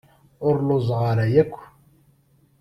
[0.47, 1.55] Ur lluẓeɣ ara akk.